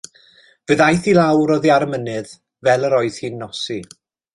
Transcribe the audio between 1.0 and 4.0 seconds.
i lawr oddi ar y mynydd fel yr oedd hi'n nosi.